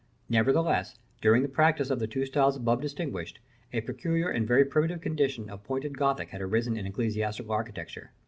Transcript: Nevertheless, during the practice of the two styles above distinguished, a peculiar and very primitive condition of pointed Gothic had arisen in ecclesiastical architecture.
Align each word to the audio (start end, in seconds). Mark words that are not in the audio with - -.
Nevertheless, 0.29 0.97
during 1.21 1.43
the 1.43 1.47
practice 1.47 1.91
of 1.91 1.99
the 1.99 2.07
two 2.07 2.25
styles 2.25 2.55
above 2.55 2.81
distinguished, 2.81 3.37
a 3.71 3.81
peculiar 3.81 4.29
and 4.31 4.47
very 4.47 4.65
primitive 4.65 4.99
condition 4.99 5.47
of 5.47 5.63
pointed 5.63 5.95
Gothic 5.95 6.29
had 6.29 6.41
arisen 6.41 6.75
in 6.75 6.87
ecclesiastical 6.87 7.51
architecture. 7.51 8.11